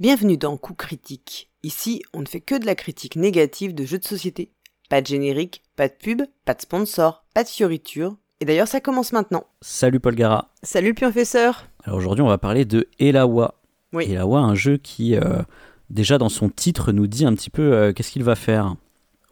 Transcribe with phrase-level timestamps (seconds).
[0.00, 1.50] Bienvenue dans Coup Critique.
[1.64, 4.52] Ici, on ne fait que de la critique négative de jeux de société.
[4.88, 8.16] Pas de générique, pas de pub, pas de sponsor, pas de fioriture.
[8.38, 9.42] Et d'ailleurs, ça commence maintenant.
[9.60, 10.52] Salut Paul Gara.
[10.62, 11.66] Salut le pionfesseur.
[11.82, 13.56] Alors aujourd'hui, on va parler de Elawa.
[13.92, 14.04] Oui.
[14.08, 15.42] Elawa, un jeu qui, euh,
[15.90, 18.76] déjà dans son titre, nous dit un petit peu euh, qu'est-ce qu'il va faire.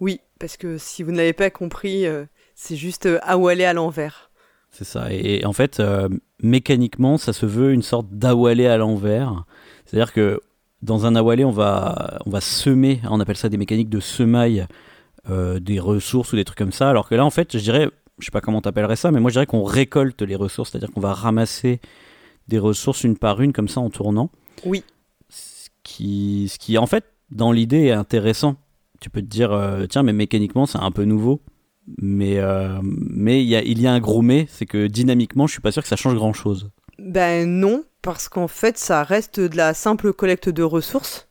[0.01, 2.25] Oui, parce que si vous ne l'avez pas compris, euh,
[2.57, 4.33] c'est juste Awalé à l'envers.
[4.71, 5.13] C'est ça.
[5.13, 6.09] Et, en fait, euh,
[6.43, 9.45] mécaniquement, ça se veut une sorte d'Awalé à l'envers.
[9.85, 10.41] C'est-à-dire que
[10.83, 14.67] dans un Awalé, on va, on va semer, on appelle ça des mécaniques de semaille,
[15.31, 16.91] euh, des ressources ou des trucs comme ça.
[16.91, 17.89] Alors que là, en fait, je dirais,
[18.19, 20.91] je sais pas comment t'appellerais ça, mais moi je dirais qu'on récolte les ressources, c'est-à-dire
[20.91, 21.81] qu'on va ramasser
[22.49, 24.31] des ressources une par une comme ça en tournant.
[24.65, 24.85] Oui.
[25.29, 28.57] Ce qui, ce qui en fait, dans l'idée, est intéressant.
[29.01, 31.43] Tu peux te dire, euh, tiens, mais mécaniquement, c'est un peu nouveau.
[31.99, 35.47] Mais euh, mais il y a, il y a un gros mais, c'est que dynamiquement,
[35.47, 36.71] je suis pas sûr que ça change grand-chose.
[36.99, 41.29] Ben non, parce qu'en fait, ça reste de la simple collecte de ressources.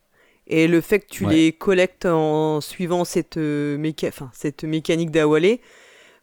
[0.47, 1.33] Et le fait que tu Ouais.
[1.33, 5.59] les collectes en suivant cette, euh, méca- enfin, cette mécanique d'Awalé,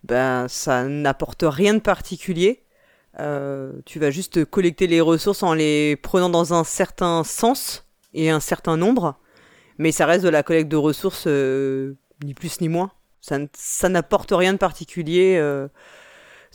[0.05, 2.63] ben ça n'apporte rien de particulier.
[3.19, 8.31] Euh, tu vas juste collecter les ressources en les prenant dans un certain sens et
[8.31, 9.17] un certain nombre.
[9.79, 12.93] Mais ça reste de la collecte de ressources, euh, ni plus ni moins.
[13.21, 15.37] Ça, ça n'apporte rien de particulier.
[15.41, 15.67] euh.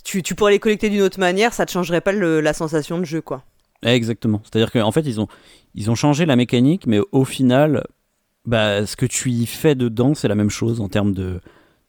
[0.03, 2.97] Tu, tu pourrais les collecter d'une autre manière, ça ne changerait pas le- la sensation
[2.99, 3.43] de jeu, quoi.
[3.83, 4.41] Exactement.
[4.43, 5.27] C'est-à-dire qu'en fait, ils ont,
[5.75, 7.85] ils ont changé la mécanique, mais au final,
[8.45, 11.41] bah, ce que tu y fais dedans, c'est la même chose en termes de,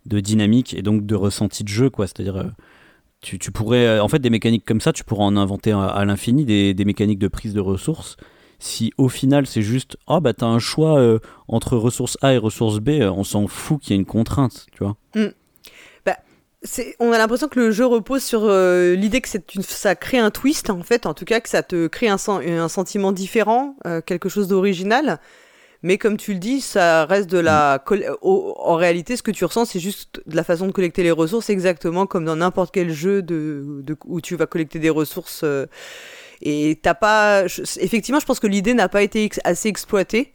[0.07, 2.07] de dynamique et donc de ressenti de jeu, quoi.
[2.07, 2.45] C'est-à-dire, euh,
[3.21, 5.85] tu, tu pourrais, euh, en fait, des mécaniques comme ça, tu pourrais en inventer à,
[5.87, 8.17] à l'infini, des, des mécaniques de prise de ressources.
[8.61, 12.39] Si au final, c'est juste, oh, bah, t'as un choix euh, entre ressource A et
[12.39, 14.97] ressource B, on s'en fout qu'il y ait une contrainte, tu vois.
[15.15, 15.35] C'est-
[17.01, 20.19] on a l'impression que le jeu repose sur euh, l'idée que c'est une, ça crée
[20.19, 23.13] un twist, en fait, en tout cas que ça te crée un, sen- un sentiment
[23.13, 25.21] différent, euh, quelque chose d'original.
[25.85, 27.85] Mais comme tu le dis, ça reste de la.
[28.23, 31.13] au- en réalité, ce que tu ressens, c'est juste de la façon de collecter les
[31.13, 35.43] ressources, exactement comme dans n'importe quel jeu de, de- où tu vas collecter des ressources.
[35.45, 35.67] euh,
[36.43, 37.47] et t'as pas.
[37.47, 40.35] je- effectivement, je pense que l'idée n'a pas été ex- assez exploitée.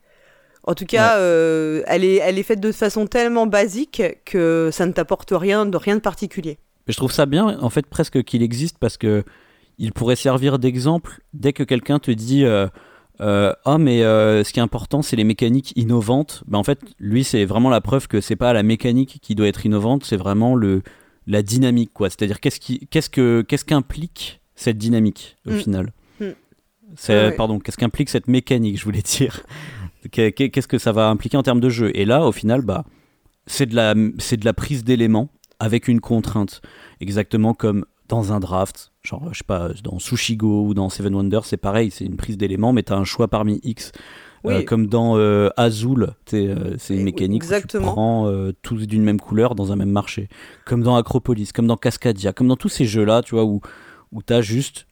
[0.64, 4.86] En tout cas, euh, elle, est, elle est faite de façon tellement basique que ça
[4.86, 6.58] ne t'apporte rien de, rien de particulier.
[6.88, 9.24] Mais je trouve ça bien, en fait, presque qu'il existe parce que
[9.80, 12.68] il pourrait servir d'exemple dès que quelqu'un te dit euh,
[13.22, 16.44] euh, Ah, mais euh, ce qui est important, c'est les mécaniques innovantes.
[16.48, 19.48] Ben, en fait, lui, c'est vraiment la preuve que c'est pas la mécanique qui doit
[19.48, 20.82] être innovante, c'est vraiment le,
[21.28, 22.10] la dynamique, quoi.
[22.10, 25.58] C'est-à-dire, qu'est-ce qui, qu'est-ce que, qu'est-ce qu'implique cette dynamique, au Mm.
[25.58, 25.94] final?
[26.20, 26.26] Mm.
[26.96, 27.36] C'est, Ouais, ouais.
[27.36, 29.42] Pardon, qu'est-ce qu'implique cette mécanique, je voulais dire?
[30.12, 31.92] Qu'est-ce que ça va impliquer en termes de jeu?
[31.96, 32.86] Et là, au final, bah,
[33.48, 36.62] c'est de la, c'est de la prise d'éléments avec une contrainte.
[37.00, 41.46] Exactement comme dans un draft, genre, je sais pas, dans Sushigo ou dans Seven Wonders,
[41.46, 43.92] c'est pareil, c'est une prise d'éléments, mais tu as un choix parmi X.
[44.44, 44.56] Oui.
[44.56, 48.30] Euh, comme dans euh, Azul, euh, c'est une Eh, mécanique où tu prends
[48.62, 50.28] tous d'une même couleur dans un même marché.
[50.66, 53.62] Comme dans Acropolis, comme dans Cascadia, comme dans tous ces jeux-là, tu vois, où,
[54.12, 54.86] où tu as juste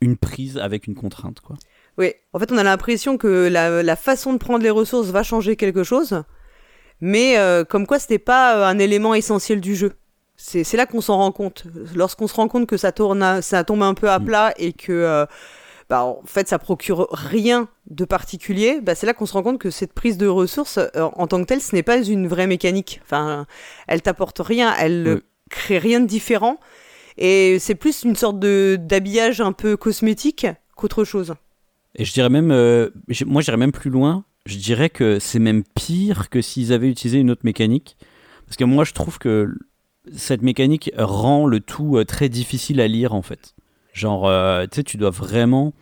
[0.00, 1.40] une prise avec une contrainte.
[1.40, 1.56] Quoi.
[1.98, 5.22] Oui, en fait, on a l'impression que la, la façon de prendre les ressources va
[5.22, 6.22] changer quelque chose,
[7.00, 9.92] mais euh, comme quoi c'était pas euh, un élément essentiel du jeu.
[10.36, 11.64] C'est là qu'on s'en rend compte.
[11.94, 14.24] Lorsqu'on se rend compte que ça, tourne à- ça tombe un peu à Mm.
[14.24, 15.26] plat et que euh,
[15.88, 19.58] bah, en fait ça procure rien de particulier, bah, c'est là qu'on se rend compte
[19.60, 22.48] que cette prise de ressources euh, en tant que telle, ce n'est pas une vraie
[22.48, 23.00] mécanique.
[23.04, 23.46] Enfin,
[23.86, 25.22] elle t'apporte rien, elle Oui.
[25.50, 26.58] crée rien de différent.
[27.16, 31.34] Et c'est plus une sorte d'habillage un peu cosmétique qu'autre chose.
[31.96, 32.90] Et je dirais même, euh,
[33.26, 37.18] moi j'irais même plus loin, je dirais que c'est même pire que s'ils avaient utilisé
[37.18, 37.96] une autre mécanique.
[38.46, 39.54] Parce que moi je trouve que
[40.14, 43.54] cette mécanique rend le tout euh, très difficile à lire en fait.
[43.92, 45.72] Genre, euh, tu sais, tu dois vraiment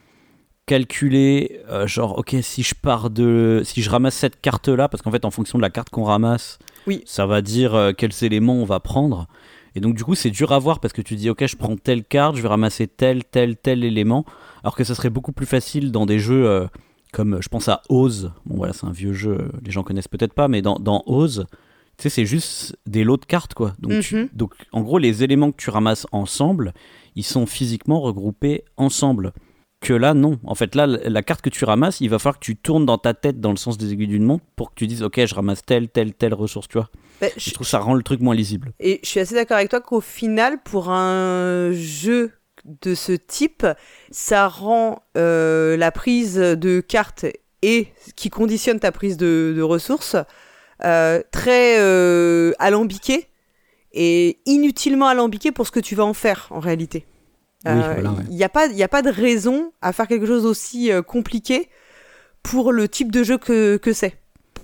[0.67, 3.63] calculer, euh, genre, ok, si je pars de.
[3.65, 6.59] Si je ramasse cette carte-là, parce qu'en fait, en fonction de la carte qu'on ramasse,
[6.87, 7.03] Oui.
[7.05, 9.27] ça va dire euh, quels éléments on va prendre.
[9.75, 11.77] Et donc, du coup, c'est dur à voir parce que tu dis, ok, je prends
[11.77, 14.25] telle carte, je vais ramasser tel, tel, tel élément.
[14.63, 16.67] Alors que ça serait beaucoup plus facile dans des jeux euh,
[17.13, 18.33] comme, je pense à Oz.
[18.47, 21.03] Bon, voilà, c'est un vieux jeu, euh, les gens connaissent peut-être pas, mais dans, dans
[21.07, 21.47] Oz,
[21.99, 23.75] tu sais, c'est juste des lots de cartes, quoi.
[23.79, 24.29] Donc, tu- Mhm.
[24.33, 26.73] donc, en gros, les éléments que tu ramasses ensemble,
[27.17, 29.33] ils sont physiquement regroupés ensemble.
[29.83, 30.39] Que là, non.
[30.45, 32.99] En fait, là, la carte que tu ramasses, il va falloir que tu tournes dans
[32.99, 35.35] ta tête dans le sens des aiguilles d'une montre pour que tu dises, ok, je
[35.35, 36.89] ramasse telle, telle, telle ressource, tu vois.
[37.21, 38.73] Bah, Je trouve que ça rend le truc moins lisible.
[38.79, 42.31] Et je suis assez d'accord avec toi qu'au final, pour un jeu
[42.65, 43.67] de ce type,
[44.13, 47.27] ça rend euh, la prise de cartes
[47.63, 50.17] et qui conditionne ta prise de, de ressources
[50.85, 53.29] euh, très euh, alambiquée
[53.93, 57.07] et inutilement alambiquée pour ce que tu vas en faire en réalité.
[57.65, 58.25] Oui, Euh, voilà, ouais.
[58.31, 61.03] Il n'y a, pas- y a pas de raison à faire quelque chose aussi euh,
[61.03, 61.69] compliqué
[62.43, 64.19] pour le type de jeu que, que c'est.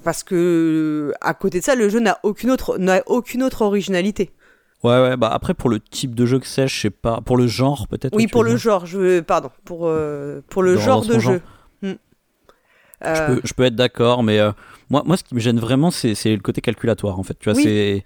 [0.04, 4.30] Parce que à côté de ça, le jeu n'a aucune autre, n'a aucune autre originalité.
[4.84, 7.20] Ouais, ouais, bah après pour le type de jeu que c'est, je sais pas.
[7.20, 10.76] Pour le genre peut-être Oui, tu pour le genre, je pardon, pour, euh, pour le
[10.76, 11.20] Dans- genre de jeu.
[11.20, 11.34] genre.
[11.82, 11.92] Hmm.
[13.02, 14.52] Je Euh, peux, je peux être d'accord, mais euh,
[14.90, 17.36] moi, moi, ce qui me gêne vraiment, c'est c'est le côté calculatoire, en fait.
[17.38, 17.62] Tu vois, Oui.
[17.64, 18.04] c'est.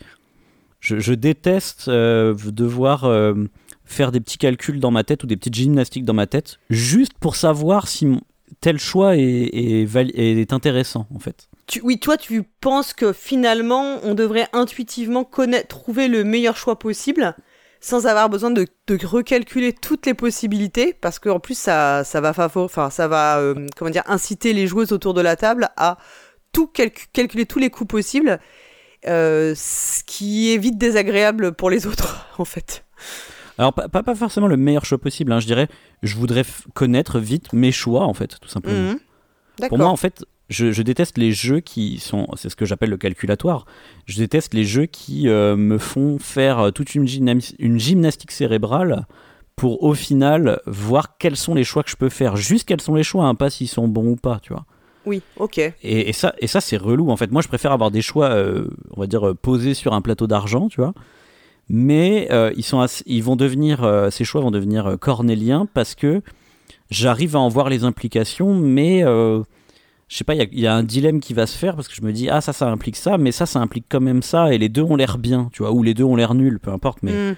[0.81, 3.35] Je, je déteste euh, devoir euh,
[3.85, 7.15] faire des petits calculs dans ma tête ou des petites gymnastiques dans ma tête, juste
[7.15, 8.07] pour savoir si
[8.61, 11.49] tel choix est, est, est intéressant, en fait.
[11.83, 17.35] oui, toi, tu penses que finalement, on devrait intuitivement connaître, trouver le meilleur choix possible,
[17.81, 18.67] sans avoir besoin de,
[19.05, 22.33] recalculer toutes les possibilités, parce qu'en plus, ça, ça va,
[22.91, 25.99] ça va, euh, comment dire, inciter les joueuses autour de la table à
[26.53, 28.39] tout calcu- calculer tous les coups possibles,
[29.09, 32.85] euh, ce qui est vite désagréable pour les autres, en fait.
[33.59, 35.69] Alors, pas, pas, pas forcément le meilleur choix possible, hein, je dirais,
[36.03, 36.45] je voudrais
[36.75, 38.93] connaître vite mes choix, en fait, tout simplement.
[38.93, 38.99] Mhm.
[39.69, 42.27] Pour moi, en fait, je, je déteste les jeux qui sont.
[42.37, 43.67] C'est ce que j'appelle le calculatoire.
[44.07, 48.33] Je déteste les jeux qui euh, me font faire euh, toute une, gymna- une gymnastique
[48.33, 49.07] cérébrale
[49.57, 52.37] pour au final voir quels sont les choix que je peux faire.
[52.37, 54.65] Juste quels sont les choix, hein, pas s'ils sont bons ou pas, tu vois.
[55.05, 55.59] Oui, ok.
[55.59, 57.31] Et, et ça, et ça c'est relou en fait.
[57.31, 58.67] Moi, je préfère avoir des choix, euh,
[58.97, 60.95] on va dire, posés sur un plateau d'argent, tu vois.
[61.69, 65.67] Mais euh, ils, sont assez- ils vont devenir, euh, ces choix vont devenir euh, cornéliens
[65.73, 66.23] parce que
[66.91, 69.43] j'arrive à en voir les implications, mais euh,
[70.09, 71.75] je sais pas, il y a- il y, a un dilemme qui va se faire
[71.75, 74.01] parce que je me dis, ah, ça, ça implique ça, mais ça, ça implique quand
[74.01, 76.35] même ça, et les deux ont l'air bien, tu vois, ou les deux ont l'air
[76.35, 77.35] nuls, peu importe, mais Hmm.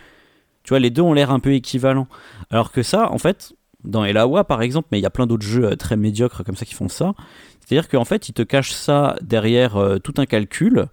[0.65, 2.09] tu vois, les deux ont l'air un peu équivalents.
[2.51, 3.53] Alors que ça, en fait,
[3.85, 6.65] dans Elawa par exemple, mais il y a plein d'autres jeux très médiocres comme ça
[6.65, 7.15] qui font ça,
[7.61, 10.87] c'est-à-dire qu'en fait, ils te cachent ça derrière tout un calcul,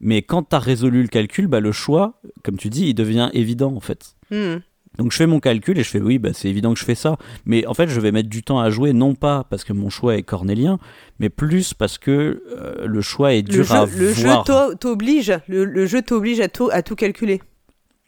[0.00, 3.30] mais quand tu as résolu le calcul, bah, le choix, comme tu dis, il devient
[3.32, 4.16] évident en fait.
[4.30, 4.56] Hmm.
[4.98, 6.94] Donc je fais mon calcul et je fais oui, bah, c'est évident que je fais
[6.94, 7.18] ça.
[7.44, 9.90] Mais en fait, je vais mettre du temps à jouer, non pas parce que mon
[9.90, 10.78] choix est cornélien,
[11.18, 14.44] mais plus parce que euh, le choix est Le dur jeu, à le jeu voir.
[14.44, 17.42] t'o- t'oblige, le, le jeu t'oblige à tout, à tout calculer.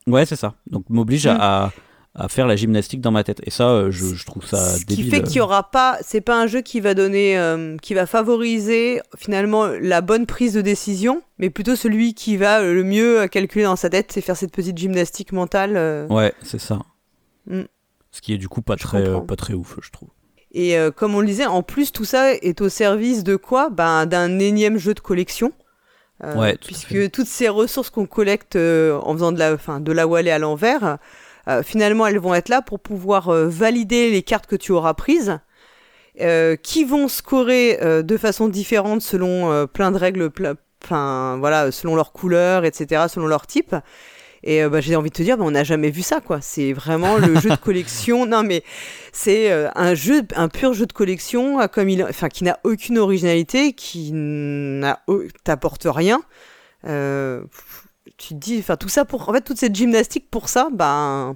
[0.07, 0.55] Ouais, c'est ça.
[0.71, 1.73] Donc m'oblige à, à,
[2.21, 3.41] à faire la gymnastique dans ma tête.
[3.45, 6.21] Et ça, euh, je, je trouve ça Ce qui fait qu'il y aura pas, c'est
[6.21, 10.61] pas un jeu qui va donner, euh, qui va favoriser finalement la bonne prise de
[10.61, 14.37] décision, mais plutôt celui qui va euh, le mieux calculer dans sa tête, c'est faire
[14.37, 15.75] cette petite gymnastique mentale.
[15.77, 16.09] euh.
[16.09, 16.81] Ouais, c'est ça.
[17.47, 17.63] Mm.
[18.11, 19.21] Ce qui est du coup pas Je très, comprends.
[19.21, 20.09] pas très ouf, je trouve.
[20.51, 23.71] Et euh, comme on le disait, en plus tout ça est au service de quoi?
[23.71, 25.53] Ben d'un énième jeu de collection.
[26.35, 30.05] Ouais, tout puisque toutes ces ressources qu'on collecte en faisant de la, enfin, de la
[30.09, 30.99] Wallet à l'envers,
[31.49, 34.95] euh, finalement elles vont être là pour pouvoir euh, valider les cartes que tu auras
[34.95, 35.39] prises,
[36.21, 41.95] euh, qui vont scorer de façon différente selon plein de règles, ple- enfin voilà, selon
[41.97, 43.75] leur couleur, etc., selon leur type.
[44.45, 46.41] Et bah, j'ai envie de te dire, bah, on n'a jamais vu ça, quoi.
[46.41, 48.25] C'est vraiment le jeu de collection.
[48.25, 48.63] Non, mais
[49.13, 53.73] c'est un jeu, un pur jeu de collection, comme il, enfin, qui n'a aucune originalité,
[53.73, 55.01] qui n'a,
[55.43, 56.21] t'apporte rien.
[56.87, 57.43] Euh,
[58.19, 61.35] tu te dis, enfin, tout ça pour, en fait, toute cette gymnastique pour ça, ben,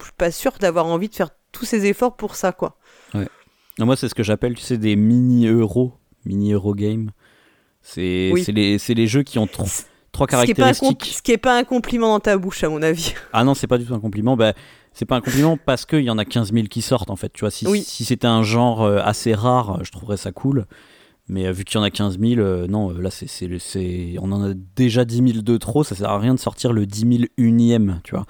[0.00, 2.76] je suis pas sûr d'avoir envie de faire tous ces efforts pour ça, quoi.
[3.14, 5.92] Non, moi, c'est ce que j'appelle, tu sais, des mini-euros,
[6.24, 7.10] mini-euro-games.
[7.82, 8.42] C'est Oui.
[8.42, 9.66] c'est les, c'est les jeux qui ont tro-
[10.12, 11.04] trois caractéristiques.
[11.04, 13.14] ce qui est pas un compliment dans ta bouche, à mon avis.
[13.32, 14.36] Ah non, c'est pas du tout un compliment.
[14.36, 14.52] Bah,
[14.92, 17.32] c'est pas un compliment parce qu'il y en a 15 000 qui sortent en fait.
[17.32, 17.82] Tu vois, si, Oui.
[17.86, 20.66] si c'était un genre euh, assez rare, je trouverais ça cool.
[21.28, 24.16] Mais euh, vu qu'il y en a 15 000, euh, non, euh, là, c'est, c'est,
[24.20, 25.84] on en a déjà 10 000 de trop.
[25.84, 28.24] Ça sert à rien de sortir le 10 000 unième, tu vois.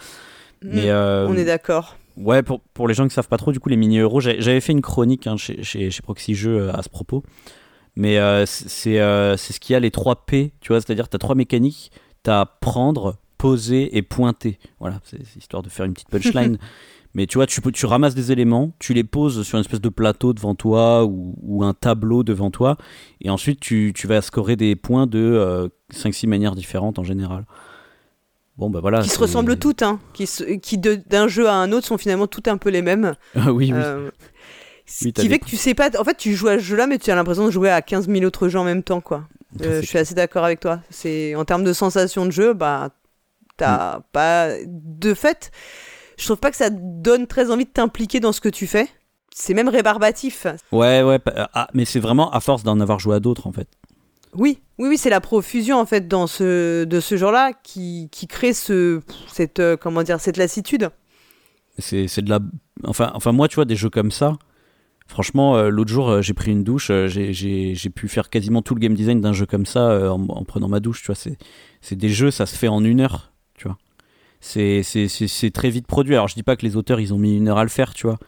[0.63, 1.97] Mais, Mm, on est d'accord.
[2.17, 4.73] Ouais, pour, pour les gens qui savent pas trop, du coup, les mini-euros, j'avais fait
[4.73, 7.23] une chronique hein, chez, chez, chez Proxy Jeux à ce propos.
[7.99, 11.17] Mais euh, c'est euh, ce qu'il y a les 3 P, tu vois, c'est-à-dire tu
[11.17, 11.91] as trois mécaniques,
[12.23, 14.61] tu as prendre, poser et pointer.
[14.79, 16.59] Voilà, c'est histoire de faire une petite punchline.
[17.15, 20.33] Mais tu vois, tu, ramasses des éléments, tu les poses sur une espèce de plateau
[20.35, 22.77] devant toi ou, ou un tableau devant toi,
[23.21, 27.45] et ensuite tu, tu vas scorer des points de 5-6 manières différentes en général.
[28.57, 29.01] Bon, bah voilà.
[29.03, 32.27] qui se ressemblent toutes, hein, qui, se- qui d'un jeu à un autre sont finalement
[32.27, 33.15] toutes un peu les mêmes.
[33.37, 33.73] Ah oui, oui.
[33.73, 34.11] Euh,
[34.85, 35.91] ce Oui, qui fait que tu sais pas.
[36.01, 38.09] En fait, tu joues à ce jeu-là, mais tu as l'impression de jouer à 15
[38.09, 39.29] 000 autres jeux en même temps, quoi.
[39.63, 40.81] Euh, C'est je suis assez d'accord avec toi.
[40.91, 42.91] C'est en termes de sensation de jeu, bah,
[43.57, 44.49] t'as pas.
[44.67, 45.53] De fait,
[46.19, 48.89] je trouve pas que ça donne très envie de t'impliquer dans ce que tu fais.
[49.35, 50.47] C'est même rébarbatif.
[50.73, 53.53] Ouais, ouais, pa- ah, mais c'est vraiment à force d'en avoir joué à d'autres en
[53.53, 53.69] fait.
[54.35, 58.27] Oui, oui, oui, c'est la profusion en fait dans ce de ce genre-là qui, qui
[58.27, 59.01] crée ce
[59.33, 60.91] cette euh, comment dire cette lassitude.
[61.79, 62.41] C'est c'est de la.
[62.85, 64.33] Enfin, enfin, moi, tu vois, des jeux comme ça,
[65.07, 68.31] franchement, euh, l'autre jour, euh, j'ai pris une douche, euh, j'ai- j'ai j'ai pu faire
[68.31, 71.01] quasiment tout le game design d'un jeu comme ça euh, en, en prenant ma douche,
[71.01, 71.15] tu vois.
[71.15, 71.39] C'est
[71.81, 73.33] c'est des jeux, ça se fait en une heure.
[74.41, 76.15] C'est c'est- c'est- c'est très vite produit.
[76.15, 77.95] Alors, je dis pas que les auteurs, ils ont mis une heure à le faire,
[77.95, 78.19] tu vois.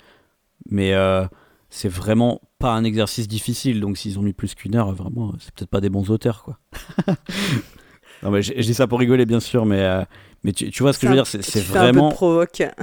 [0.71, 0.95] Mais.
[0.95, 1.27] euh,
[1.71, 3.81] c'est vraiment pas un exercice difficile.
[3.81, 6.59] Donc s'ils ont mis plus qu'une heure, vraiment, c'est peut-être pas des bons auteurs, quoi.
[8.23, 10.03] non, mais je, dis ça pour rigoler, bien sûr, mais, euh,
[10.43, 12.13] mais tu, vois ce que je veux dire, c'est vraiment,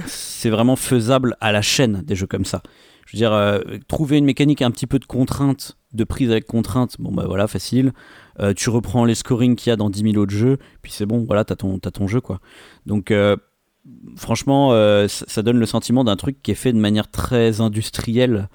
[0.06, 2.62] c'est vraiment faisable à la chaîne des jeux comme ça.
[3.08, 6.46] Je veux dire, euh, trouver une mécanique un petit peu de contrainte, de prise avec
[6.46, 7.92] contrainte, bon bah voilà, facile.
[8.38, 11.06] Euh, tu reprends les scoring qu'il y a dans 10 000 autres jeux, puis c'est
[11.06, 12.40] bon, voilà, t'as ton, as ton jeu, quoi.
[12.84, 13.12] Donc,
[14.16, 14.72] franchement,
[15.08, 18.48] ça, donne le sentiment d'un truc qui est fait de manière très industrielle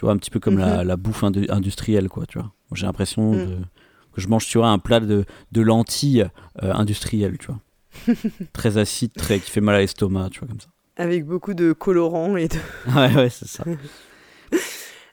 [0.00, 0.94] tu vois, un petit peu comme la, mhm.
[0.96, 2.50] bouffe industrielle, quoi, tu vois.
[2.72, 3.66] J'ai l'impression mm.
[4.12, 6.26] que je mange, tu vois, un plat de, de lentilles
[6.62, 8.14] euh, industrielles, tu vois.
[8.54, 10.68] très acide, très, qui fait mal à l'estomac, tu vois, comme ça.
[10.96, 12.56] Avec beaucoup de colorants et de...
[12.96, 13.64] ouais, ouais, c'est ça.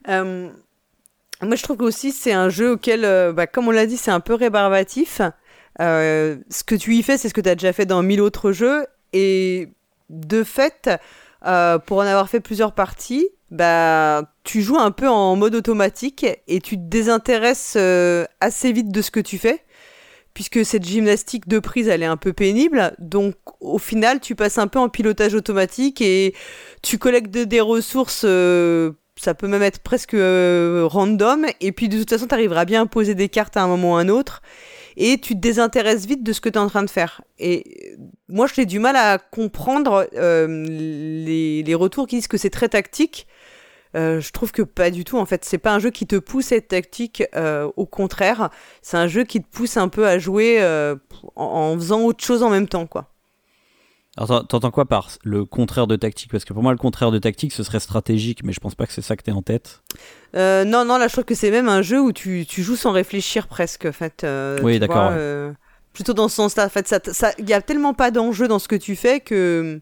[0.09, 0.49] Euh,
[1.41, 4.09] moi, je trouve aussi c'est un jeu auquel, euh, bah, comme on l'a dit, c'est
[4.09, 5.19] un peu rébarbatif.
[5.77, 8.53] ce que tu y fais, c'est ce que tu as déjà fait dans mille autres
[8.53, 8.85] jeux.
[9.11, 9.67] Et
[10.09, 10.89] de fait,
[11.41, 16.59] pour en avoir fait plusieurs parties, bah, tu joues un peu en mode automatique et
[16.59, 19.63] tu te désintéresses euh, assez vite de ce que tu fais,
[20.37, 22.93] puisque cette gymnastique de prise, elle est un peu pénible.
[22.99, 26.35] Donc, au final, tu passes un peu en pilotage automatique et
[26.83, 28.21] tu collectes des ressources.
[28.23, 31.47] Euh, ça peut même être presque euh, random.
[31.59, 33.95] Et puis, de toute façon, tu arriveras bien poser des cartes à un moment ou
[33.95, 34.43] à un autre.
[34.95, 37.21] Et tu te désintéresses vite de ce que tu es en train de faire.
[37.39, 37.95] Et
[38.29, 43.25] moi, j'ai du mal à comprendre les, les, retours qui disent que c'est très tactique
[43.95, 45.17] euh, je trouve que pas du tout.
[45.17, 47.23] En fait, c'est pas un jeu qui te pousse à être tactique.
[47.35, 48.49] Euh, au contraire,
[48.81, 50.95] c'est un jeu qui te pousse un peu à jouer euh,
[51.35, 53.13] en, faisant autre chose en même temps, quoi.
[54.19, 56.31] Alors, t'entends quoi par le contraire de tactique?
[56.31, 58.87] Parce que pour moi, le contraire de tactique, ce serait stratégique, mais je pense pas
[58.87, 59.83] que c'est ça que t'es en tête.
[60.33, 62.91] non, non, là, je trouve que c'est même un jeu où tu, tu, joues sans
[62.91, 64.25] réfléchir presque, en fait.
[64.63, 65.11] oui, d'accord.
[65.93, 66.65] Plutôt dans ce sens-là.
[66.65, 69.81] En fait, il ça, y a tellement pas d'enjeu dans ce que tu fais que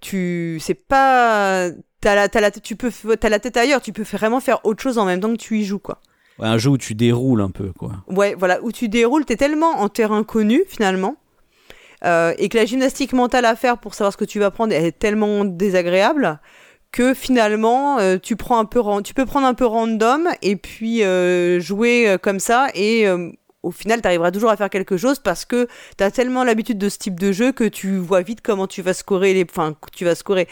[0.00, 2.90] tu c'est pas t'as la, as la, tu peux,
[3.20, 5.58] as la tête ailleurs, tu peux vraiment faire autre chose en même temps que tu
[5.58, 6.00] y joues, quoi.
[6.38, 7.92] Ouais, un jeu où tu déroules un peu, quoi.
[8.08, 11.16] Ouais, voilà, où tu déroules, t'es tellement en terrain connu, finalement,
[12.04, 14.72] euh, et que la gymnastique mentale à faire pour savoir ce que tu vas prendre
[14.72, 16.38] est tellement désagréable
[16.90, 21.02] que finalement euh, tu prends un peu tu peux prendre un peu random et puis
[21.02, 23.06] euh, jouer comme ça et
[23.68, 26.78] au final, tu arriveras toujours à faire quelque chose parce que tu as tellement l'habitude
[26.78, 29.76] de ce type de jeu que tu vois vite comment tu vas scorer les enfin
[29.92, 30.48] tu vas scorer.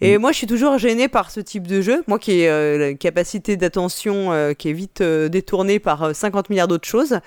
[0.00, 0.20] Et mm.
[0.20, 2.94] moi, je suis toujours gênée par ce type de jeu, moi qui ai euh, la
[2.94, 7.18] capacité d'attention euh, qui est vite euh, détournée par 50 milliards d'autres choses.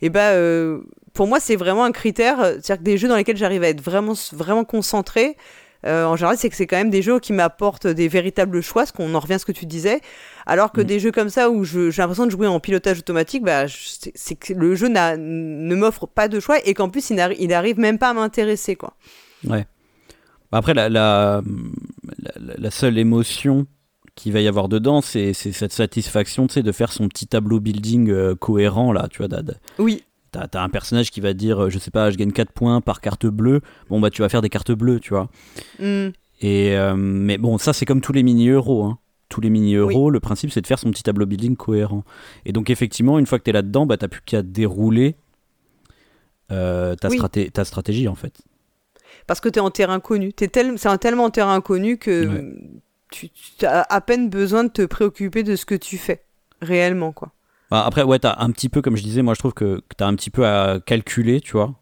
[0.00, 0.80] Et ben
[1.12, 3.82] pour moi, c'est vraiment un critère, c'est-à-dire que des jeux dans lesquels j'arrive à être
[3.82, 5.36] vraiment vraiment concentré,
[5.86, 8.86] euh, en général, c'est que c'est quand même des jeux qui m'apportent des véritables choix,
[8.86, 10.00] ce qu'on en revient à ce que tu disais.
[10.46, 10.84] Alors que mm.
[10.84, 14.52] des jeux comme ça où j'ai l'impression de jouer en pilotage automatique, bah, c'est que
[14.52, 18.10] le jeu ne m'offre pas de choix et qu'en plus, il, il arrive même pas
[18.10, 18.76] à m'intéresser.
[18.76, 18.94] quoi.
[19.46, 19.66] Ouais.
[20.52, 21.42] Bah, après, la, la,
[22.36, 23.66] la, seule émotion
[24.16, 28.34] qu'il va y avoir dedans, c'est cette satisfaction de faire son petit tableau building euh,
[28.34, 29.28] cohérent, là, tu vois.
[29.78, 30.04] Oui.
[30.32, 32.80] T'as as un personnage qui va dire, euh, je sais pas, je gagne 4 points
[32.80, 33.60] par carte bleue.
[33.88, 35.28] Bon, bah, tu vas faire des cartes bleues, tu vois.
[35.78, 36.08] Mm.
[36.40, 38.84] Et, euh, mais bon, ça, c'est comme tous les mini-euros.
[38.84, 38.98] Hein.
[39.28, 42.04] Tous les mini-euros, le principe, c'est de faire son petit tableau building cohérent.
[42.44, 45.16] Et donc, effectivement, une fois que tu es là-dedans, bah, t'as plus qu'à dérouler
[46.50, 47.08] euh, ta,
[47.52, 48.42] ta, stratégie, en fait.
[49.26, 50.32] Parce que tu es en terrain connu.
[50.36, 52.54] C'est tellement en terrain connu que
[53.10, 53.28] tu
[53.62, 56.24] as à peine besoin de te préoccuper de ce que tu fais,
[56.60, 57.32] réellement, quoi.
[57.70, 60.14] Après, ouais, t'as un petit peu, comme je disais, moi je trouve que t'as un
[60.14, 61.74] petit peu à calculer, tu vois.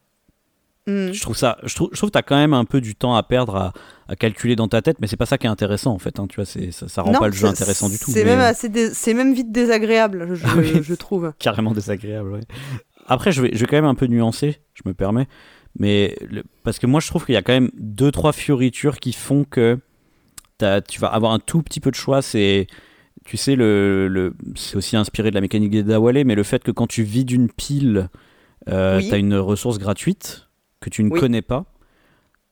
[0.87, 1.13] Hmm.
[1.13, 3.15] Je trouve ça, je trouve, je trouve que t'as quand même un peu du temps
[3.15, 3.73] à perdre à,
[4.09, 6.19] à calculer dans ta tête, mais c'est pas ça qui est intéressant en fait.
[6.19, 8.11] Hein, tu vois, c'est, ça, ça rend pas le jeu intéressant du tout.
[8.11, 11.33] C'est même c'est même vite désagréable, je, ah je trouve.
[11.39, 12.33] Carrément désagréable.
[12.33, 12.41] Ouais.
[13.07, 15.27] Après, je vais, je vais quand même un peu nuancer, je me permets,
[15.79, 16.17] mais
[16.65, 19.45] parce que moi je trouve qu'il y a quand même deux trois fioritures qui font
[19.45, 19.79] que
[20.89, 22.23] tu vas avoir un tout petit peu de choix.
[22.23, 22.67] C'est
[23.29, 26.71] tu sais, le, c'est aussi inspiré de la mécanique des Dawale, mais le fait que
[26.71, 28.09] quand tu vides une pile,
[28.71, 30.49] euh, tu as une ressource gratuite
[30.81, 31.67] que tu ne connais pas.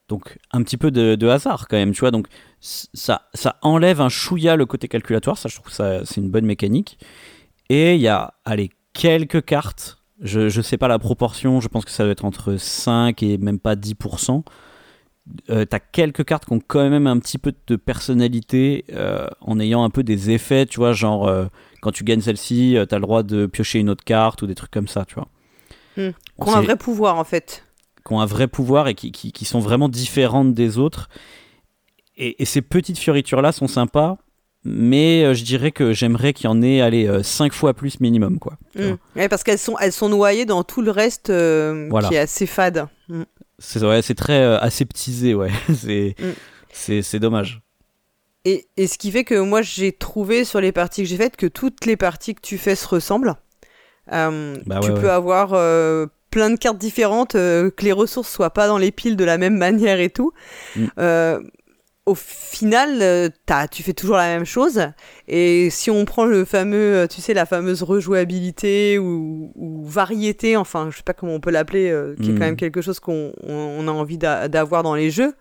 [0.08, 2.10] Donc un petit peu de, hasard quand même, tu vois.
[2.10, 2.26] Donc
[2.60, 6.44] ça, ça enlève un chouïa le côté calculatoire, ça je trouve ça c'est une bonne
[6.44, 6.98] mécanique.
[7.70, 11.86] Et il y a, allez, quelques cartes, je ne sais pas la proportion, je pense
[11.86, 14.42] que ça doit être entre 5 et même pas 10%,
[15.50, 19.58] euh, t'as quelques cartes qui ont quand même un petit peu de personnalité euh, en
[19.58, 21.46] ayant un peu des effets, tu vois, genre euh,
[21.82, 24.70] quand tu gagnes celle-ci, t'as le droit de piocher une autre carte ou des trucs
[24.70, 25.28] comme ça, tu vois.
[25.96, 26.10] Hmm.
[26.10, 27.64] Qui ont un vrai pouvoir en fait.
[28.06, 31.08] Qui ont un vrai pouvoir et qui, qui, sont vraiment différentes des autres.
[32.16, 34.18] Et, ces petites fioritures-là sont sympas,
[34.64, 38.38] mais je dirais que j'aimerais qu'il y en ait allez, 5 fois plus minimum.
[38.38, 38.94] Quoi, hmm.
[39.28, 42.88] parce qu'elles sont, elles sont noyées dans tout le reste qui est assez fade.
[43.58, 45.50] C'est ouais, c'est très euh, aseptisé, ouais.
[45.74, 47.02] c'est mm.
[47.02, 47.62] c'est dommage.
[48.44, 51.36] Et, et, ce qui fait que moi j'ai trouvé sur les parties que j'ai faites
[51.36, 53.34] que toutes les parties que tu fais se ressemblent.
[54.12, 58.50] Euh, bah tu peux avoir euh, plein de cartes différentes, euh, que les ressources soient
[58.50, 60.32] pas dans les piles de la même manière et tout.
[60.76, 60.86] Mm.
[62.06, 64.80] Au final, as, tu fais toujours la même chose.
[65.28, 70.88] Et si on prend le fameux, tu sais, la fameuse rejouabilité ou, ou variété, enfin,
[70.90, 72.38] je sais pas comment on peut l'appeler, qui est quand mm.
[72.38, 75.34] même quelque chose qu'on on a envie d'avoir dans les jeux.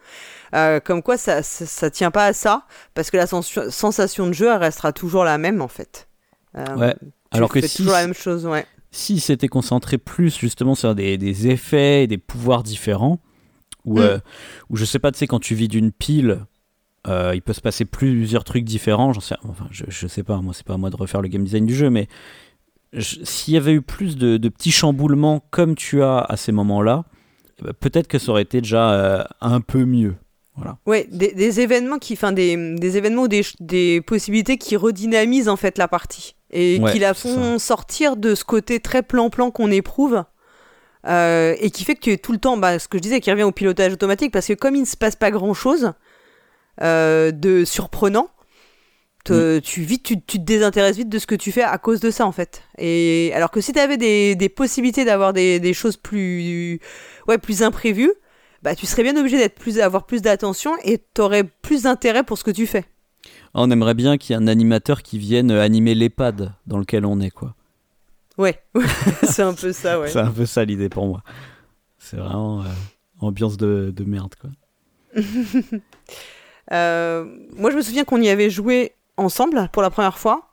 [0.83, 4.61] comme quoi ça, ça, tient pas à ça parce que la sensation de jeu elle
[4.61, 6.07] restera toujours la même en fait.
[6.55, 6.95] ouais.
[7.31, 8.65] Alors que si, la même chose, ouais.
[8.91, 13.19] si c'était concentré plus justement sur des, des, effets et des pouvoirs différents,
[13.85, 14.01] ou, mm.
[14.01, 14.19] euh,
[14.69, 16.45] ou je sais pas, tu sais, quand tu vis d'une pile,
[17.07, 19.13] euh, il peut se passer plusieurs trucs différents.
[19.13, 21.27] J'en sais, enfin, je, je, sais pas, moi, c'est pas à moi de refaire le
[21.27, 22.07] game design du jeu, mais
[22.99, 27.03] s'il y avait eu plus de, de, petits chamboulements comme tu as à ces moments-là,
[27.59, 30.15] eh ben, peut-être que ça aurait été déjà euh, un peu mieux.
[30.55, 30.77] Voilà.
[30.85, 35.49] Ouais, des, des événements qui, enfin des, des événements ou des, des possibilités qui redynamisent
[35.49, 39.71] en fait la partie et qui la font sortir de ce côté très plan-plan qu'on
[39.71, 40.23] éprouve.
[41.07, 43.19] Euh, et qui fait que tu es tout le temps, bah, ce que je disais,
[43.19, 45.93] qui revient au pilotage automatique, parce que comme il ne se passe pas grand-chose
[46.81, 48.29] euh, de surprenant,
[49.29, 49.61] mm.
[49.61, 52.11] tu, vite, tu, tu, te désintéresses vite de ce que tu fais à cause de
[52.11, 52.63] ça, en fait.
[52.77, 56.79] Et alors que si tu avais des, des, possibilités d'avoir des, des, choses plus,
[57.27, 58.13] ouais, plus imprévues,
[58.61, 62.23] bah, tu serais bien obligé d'être plus, d'avoir plus d'attention et tu aurais plus d'intérêt
[62.23, 62.85] pour ce que tu fais.
[63.53, 67.19] On aimerait bien qu'il y ait un animateur qui vienne animer l'EHPAD dans lequel on
[67.21, 67.55] est, quoi.
[68.37, 68.61] Ouais,
[69.23, 70.09] c'est un peu ça, ouais.
[70.09, 71.23] c'est un peu ça l'idée pour moi.
[71.99, 72.65] C'est vraiment euh,
[73.19, 74.49] ambiance de, de, merde, quoi.
[76.71, 80.49] Euh, moi, je me souviens qu'on y avait joué ensemble pour la première fois.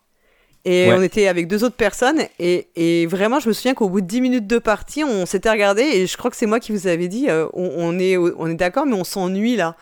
[0.65, 2.21] Et on était avec deux autres personnes.
[2.39, 5.51] Et, et vraiment, je me souviens qu'au bout de 10 minutes de partie, on s'était
[5.51, 5.83] regardé.
[5.83, 8.47] Et je crois que c'est moi qui vous avais dit euh, on, on, est, on
[8.47, 9.77] est d'accord, mais on s'ennuie là.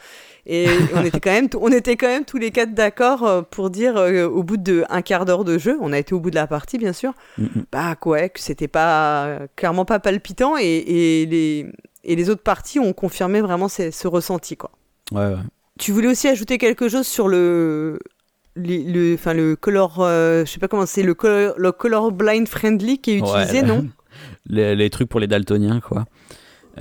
[0.46, 3.68] Et on était quand même, on était quand même tous les quatre d'accord euh, pour
[3.68, 6.30] dire euh, au bout de un quart d'heure de jeu, on a été au bout
[6.30, 10.64] de la partie bien sûr, mm, bah quoi, que c'était pas clairement pas palpitant et,
[10.64, 11.66] et, les
[12.04, 14.70] et les autres parties ont confirmé vraiment ce, ce ressenti quoi.
[15.12, 15.36] Ouais, ouais.
[15.80, 17.98] Tu voulais aussi ajouter quelque chose sur le
[18.54, 22.46] le, enfin le color, euh, je sais pas comment c'est le color, le color blind
[22.46, 23.88] friendly qui est utilisé, non?
[24.46, 26.04] Les, les, trucs pour les daltoniens quoi.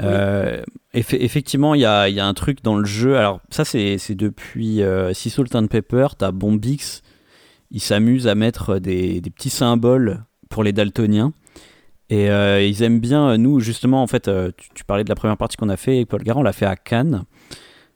[0.01, 0.61] Euh,
[0.93, 3.17] effectivement, il y a, y a, un truc dans le jeu.
[3.17, 6.07] Alors, ça, c'est depuis euh, Salt and Pepper.
[6.17, 7.01] T'as Bombix.
[7.71, 11.33] Il s'amuse à mettre des, des, petits symboles pour les daltoniens.
[12.09, 14.29] Et euh, ils aiment bien, nous, justement, en fait,
[14.73, 16.75] tu, parlais de la première partie qu'on a fait Paul Garand, on l'a fait à
[16.75, 17.25] Cannes.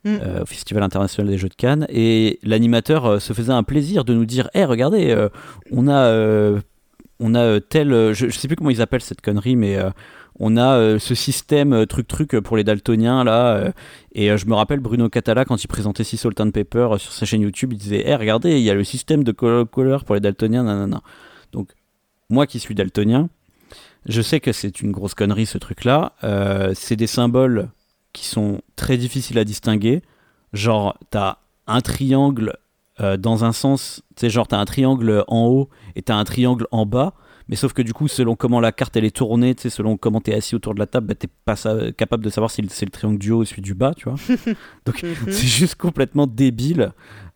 [0.04, 0.18] Mm.
[0.42, 4.26] au Festival international des jeux de Cannes et l'animateur se faisait un plaisir de nous
[4.26, 5.16] dire hé regardez
[5.72, 6.60] on a
[7.20, 9.80] on a tel je, je, sais plus comment ils appellent cette connerie mais
[10.40, 13.72] on a euh, ce système euh, truc truc pour les daltoniens là euh,
[14.14, 17.26] et je me rappelle Bruno Catala quand il présentait Sea Salt and Pepper sur sa
[17.26, 20.22] chaîne YouTube il disait hey, regardez il y a le système de couleur pour les
[20.22, 21.02] daltoniens nanana.
[21.52, 21.70] donc
[22.30, 23.30] moi qui suis daltonien
[24.06, 26.14] je sais que c'est une grosse connerie ce truc là
[26.74, 27.70] c'est des symboles
[28.14, 30.02] qui sont très difficiles à distinguer
[30.54, 32.54] genre t'as un triangle
[33.18, 36.68] dans un sens tu sais genre t'as un triangle en haut et t'as un triangle
[36.72, 37.16] en bas
[37.50, 40.32] mais sauf que du coup, selon comment la carte elle est tournée, selon comment tu
[40.32, 41.56] es assis autour de la table, bah, t'es pas
[41.98, 44.18] capable de savoir si c'est le triangle du haut ou celui du bas, tu vois.
[44.86, 46.92] Donc c'est juste complètement débile.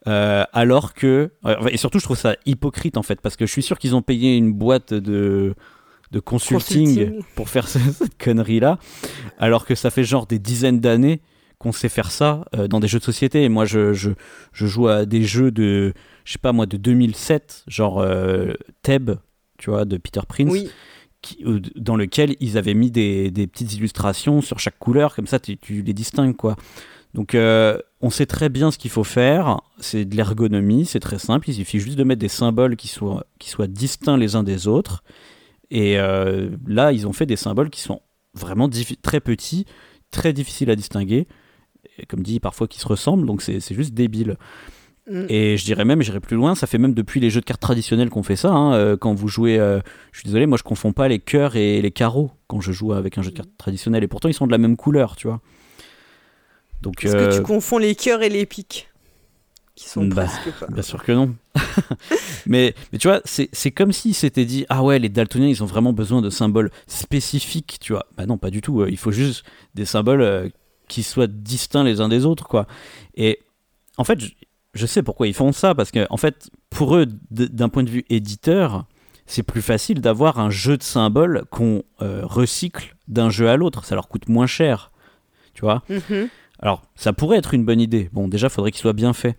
[0.08, 1.32] Euh, alors que.
[1.70, 4.02] Et surtout, je trouve ça hypocrite en fait, parce que je suis sûr qu'ils ont
[4.02, 5.56] payé une boîte de
[6.12, 8.80] de consulting, pour faire cette connerie là
[9.38, 11.22] alors que ça fait genre des dizaines d'années
[11.58, 14.12] qu'on sait faire ça euh, dans des jeux de société et moi je, je,
[14.54, 15.94] je, joue à des jeux de
[16.24, 19.12] je sais pas moi de 2007 genre euh, Theb
[19.58, 20.54] tu vois, de Peter Prince.
[21.76, 25.58] dans lequel ils avaient mis des, des, petites illustrations sur chaque couleur, comme ça tu,
[25.70, 26.56] les distingues quoi.
[27.14, 31.20] Donc euh, on sait très bien ce qu'il faut faire, c'est de l'ergonomie, c'est très
[31.20, 34.44] simple, il suffit juste de mettre des symboles qui soient, qui soient distincts les uns
[34.44, 35.04] des autres.
[35.72, 38.02] Et euh, là, ils ont fait des symboles qui sont
[38.34, 38.70] vraiment
[39.02, 39.66] très petits,
[40.12, 41.28] très difficiles à distinguer,
[41.98, 44.38] et comme dit, parfois qui se ressemblent, donc c'est juste débile.
[45.10, 45.26] Mm.
[45.30, 47.62] Et je dirais même, j'irais plus loin, ça fait même depuis les jeux de cartes
[47.62, 48.52] traditionnels qu'on fait ça.
[48.52, 49.80] Hein, euh, quand vous jouez, euh,
[50.12, 52.94] je suis désolé, moi je confonds pas les cœurs et les carreaux quand je joue
[52.94, 54.04] avec un jeu de cartes traditionnel.
[54.04, 55.40] Et pourtant ils sont de la même couleur, tu vois.
[56.82, 58.90] Donc, Est-ce que tu confonds les cœurs et les piques
[59.76, 60.68] qui sont bah, presque pas.
[60.68, 61.36] Bien sûr que non.
[62.46, 65.68] mais, mais tu vois, c'est comme si c'était dit Ah ouais, les daltoniens ils ont
[65.68, 68.06] vraiment besoin de symboles spécifiques, tu vois.
[68.18, 68.86] Bah non, pas du tout.
[68.86, 69.44] Il faut juste
[69.76, 70.52] des symboles
[70.88, 72.68] qui soient distincts les uns des autres, quoi.
[73.16, 73.40] Et
[73.98, 74.20] en fait,
[74.74, 77.90] je sais pourquoi ils font ça, parce que en fait, pour eux, d'un point de
[77.90, 78.86] vue éditeur,
[79.26, 83.84] c'est plus facile d'avoir un jeu de symboles qu'on euh, recycle d'un jeu à l'autre.
[83.84, 84.92] Ça leur coûte moins cher,
[85.54, 85.84] tu vois.
[85.90, 86.30] Mm-hmm.
[86.60, 88.10] Alors, ça pourrait être une bonne idée.
[88.14, 89.36] Bon, déjà, il faudrait qu'il soit bien fait.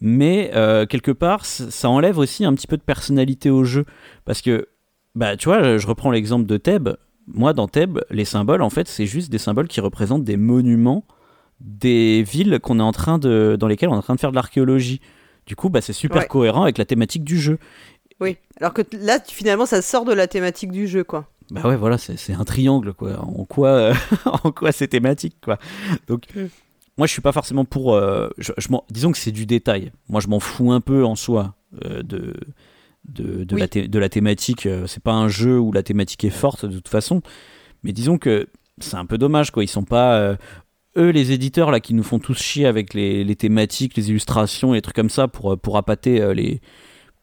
[0.00, 3.84] Mais euh, quelque part, ça enlève aussi un petit peu de personnalité au jeu.
[4.24, 4.68] Parce que,
[5.14, 6.96] bah, tu vois, je reprends l'exemple de Thèbes.
[7.26, 11.04] Moi, dans Thèbes, les symboles, en fait, c'est juste des symboles qui représentent des monuments
[11.60, 14.30] des villes qu'on est en train de, dans lesquelles on est en train de faire
[14.30, 15.00] de l'archéologie.
[15.46, 17.58] Du coup, bah, c'est super cohérent avec la thématique du jeu.
[18.20, 21.28] Oui, alors que là, finalement, ça sort de la thématique du jeu, quoi.
[21.50, 23.20] Bah ouais, voilà, c'est un triangle, quoi.
[23.20, 23.92] En quoi,
[24.24, 25.58] en quoi c'est thématique, quoi.
[26.08, 26.46] Donc, hmm.
[26.98, 27.94] Moi, je suis pas forcément pour.
[27.94, 28.52] Euh, je,
[28.90, 29.92] disons que c'est du détail.
[30.08, 31.54] Moi, je m'en fous un peu en soi
[31.84, 32.34] euh, de
[33.04, 34.66] de, de, la de, la thématique.
[34.66, 37.22] Euh, c'est pas un jeu où la thématique est forte de toute façon.
[37.82, 39.62] Mais disons que c'est un peu dommage, quoi.
[39.62, 40.36] Ils sont pas
[40.96, 44.72] eux, les éditeurs là qui nous font tous chier avec les, les thématiques, les illustrations
[44.72, 46.60] et les trucs comme ça pour pour appâter les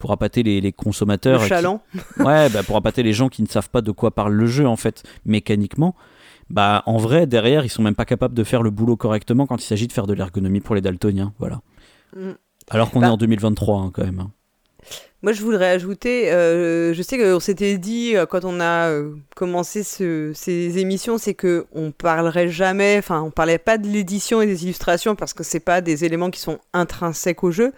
[0.03, 1.43] pour appâter les, les consommateurs.
[1.43, 1.79] Le chaland.
[2.19, 4.67] ouais, bah, pour appâter les gens qui ne savent pas de quoi parle le jeu
[4.67, 5.95] en fait, mécaniquement.
[6.49, 9.63] Bah, en vrai, derrière, ils sont même pas capables de faire le boulot correctement quand
[9.63, 11.61] il s'agit de faire de l'ergonomie pour les daltoniens, voilà.
[12.17, 12.31] Mm.
[12.69, 14.19] Alors qu'on est bah en 2023 hein, quand même.
[14.19, 14.31] Hein.
[15.21, 19.15] Moi, je voudrais ajouter, euh, je sais qu'on s'était dit euh, quand on a euh,
[19.37, 24.41] commencé ce, ces émissions, c'est que on parlerait jamais, enfin, on parlait pas de l'édition
[24.41, 27.71] et des illustrations parce que c'est pas des éléments qui sont intrinsèques au jeu.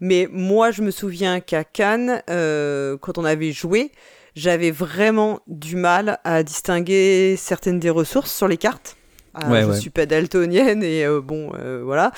[0.00, 3.92] Mais moi, je me souviens qu'à Cannes, euh, quand on avait joué,
[4.34, 8.96] j'avais vraiment du mal à distinguer certaines des ressources sur les cartes.
[9.34, 12.12] Ah, je suis pas daltonienne et euh, bon, euh, voilà.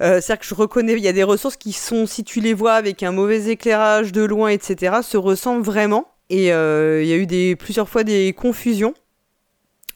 [0.00, 2.74] C'est-à-dire que je reconnais, il y a des ressources qui sont, si tu les vois
[2.74, 6.08] avec un mauvais éclairage de loin, etc., se ressemblent vraiment.
[6.30, 8.94] Et il y a eu des, plusieurs fois des confusions.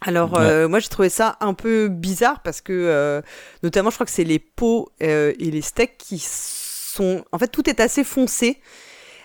[0.01, 3.21] Alors moi j'ai trouvé ça un peu bizarre parce que
[3.65, 6.19] notamment je crois que c'est les pots et les steaks qui
[7.01, 8.61] en fait, tout est assez foncé.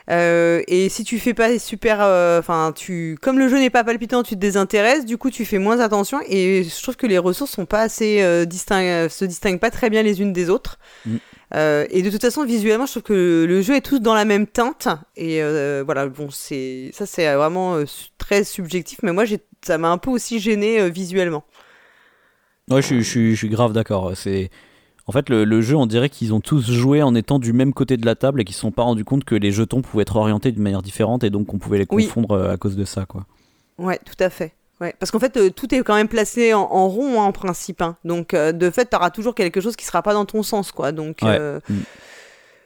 [0.09, 3.83] Euh, et si tu fais pas super, euh, enfin, tu, comme le jeu n'est pas
[3.83, 5.05] palpitant, tu te désintéresses.
[5.05, 6.19] Du coup, tu fais moins attention.
[6.27, 8.45] Et je trouve que les ressources sont pas assez euh,
[9.09, 10.77] se distinguent pas très bien les unes des autres.
[11.05, 11.17] Mm.
[11.89, 14.47] et de toute façon, visuellement, je trouve que le, jeu est tous dans la même
[14.47, 14.87] teinte.
[15.15, 15.41] Et
[15.83, 17.77] voilà, bon, c'est ça, c'est vraiment
[18.17, 18.99] très subjectif.
[19.03, 19.25] Mais moi,
[19.65, 21.43] ça m'a un peu aussi gêné visuellement.
[22.69, 24.13] Ouais, je, je, je suis grave d'accord.
[24.15, 24.49] C'est
[25.05, 27.97] en fait, le, jeu, on dirait qu'ils ont tous joué en étant du même côté
[27.97, 30.03] de la table et qu'ils ne se sont pas rendus compte que les jetons pouvaient
[30.03, 32.85] être orientés d'une manière différente et donc qu'on pouvait les confondre euh, à cause de
[32.85, 33.25] ça, quoi.
[33.77, 34.53] Ouais, tout à fait.
[34.79, 34.95] Ouais.
[34.99, 37.81] Parce qu'en fait, euh, tout est quand même placé en, rond hein, en principe.
[37.81, 37.97] Hein.
[38.05, 40.71] Donc, euh, de fait, tu auras toujours quelque chose qui sera pas dans ton sens,
[40.71, 40.91] quoi.
[40.91, 41.19] Donc.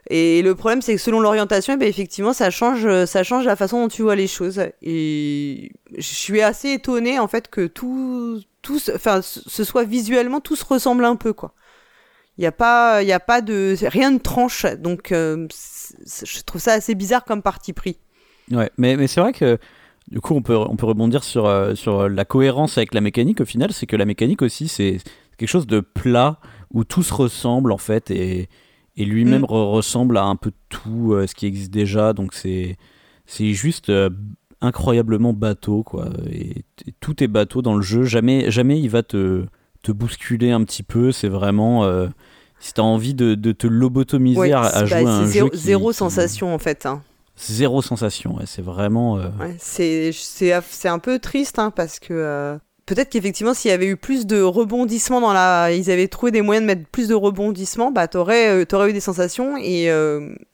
[0.10, 3.58] Et le problème, c'est que selon l'orientation, eh ben, effectivement, ça change, ça change la
[3.58, 4.62] façon dont tu vois les choses.
[4.82, 10.56] Et je suis assez étonnée, en fait, que tout, tout, enfin, ce soit visuellement, tout
[10.56, 11.54] se ressemble un peu, quoi.
[12.38, 14.66] Il n'y a pas, il a pas de, rien ne tranche.
[14.80, 15.48] Donc, euh,
[16.06, 17.98] je trouve ça assez bizarre comme parti pris.
[18.52, 19.58] Ouais, mais, mais c'est vrai que
[20.12, 23.42] du coup, on peut, on peut rebondir sur, euh, sur la cohérence avec la mécanique.
[23.42, 24.98] Au final, c'est que la mécanique aussi, c'est
[25.38, 26.40] quelque chose de plat
[26.72, 28.50] où tout se ressemble en fait et,
[28.96, 29.46] et lui-même mm.
[29.46, 32.14] ressemble à un peu tout euh, ce qui existe déjà.
[32.14, 32.78] Donc, c'est
[33.26, 33.92] c'est juste
[34.62, 36.10] incroyablement bateau quoi.
[36.32, 38.04] Et, et, tout est bateau dans le jeu.
[38.04, 39.46] Jamais, jamais il va te
[39.88, 41.12] te bousculer un petit peu.
[41.12, 42.08] C'est vraiment euh,
[42.60, 45.58] si t'as envie de, de, te lobotomiser à, jouer à un zéro, jeu.
[45.58, 46.86] zéro sensation en fait.
[46.86, 47.02] Hein.
[47.40, 49.20] Zéro sensation, c'est vraiment.
[49.20, 49.30] Euh...
[49.60, 50.52] c'est
[50.86, 52.14] un peu triste hein, parce que.
[52.14, 56.32] Euh, peut-être qu'effectivement, s'il y avait eu plus de rebondissements dans la, ils avaient trouvé
[56.32, 59.86] des moyens de mettre plus de rebondissements, bah t'aurais, euh, eu des sensations et,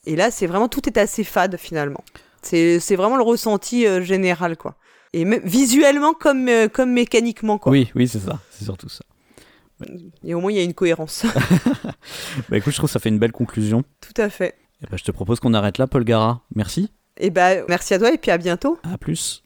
[0.06, 2.04] et là, c'est vraiment tout est assez fade finalement.
[2.42, 4.76] C'est, vraiment le ressenti général quoi.
[5.14, 7.72] Et même visuellement comme, comme mécaniquement quoi.
[7.72, 9.06] Oui, oui, c'est ça, c'est surtout ça.
[10.24, 11.26] Et au moins, il y a une cohérence.
[12.50, 13.84] bah écoute, je trouve que ça fait une belle conclusion.
[14.02, 14.56] Tout à fait.
[14.82, 16.42] Et bah, je te propose qu'on arrête là, Paul Gara.
[16.56, 16.92] Merci.
[17.18, 18.80] Et bah, merci à toi et puis à bientôt.
[18.84, 19.43] À plus.